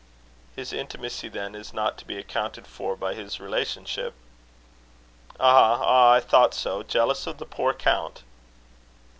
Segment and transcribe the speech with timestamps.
[0.55, 4.15] "His intimacy, then, is not to be accounted for by his relationship?"
[5.39, 5.77] "Ah!
[5.79, 6.09] ah!
[6.13, 6.81] I thought so.
[6.81, 8.23] Jealous of the poor count!"